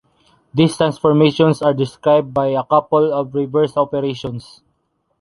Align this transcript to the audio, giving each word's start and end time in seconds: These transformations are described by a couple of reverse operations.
These 0.51 0.77
transformations 0.77 1.61
are 1.61 1.75
described 1.75 2.33
by 2.33 2.47
a 2.47 2.63
couple 2.63 3.13
of 3.13 3.35
reverse 3.35 3.77
operations. 3.77 4.63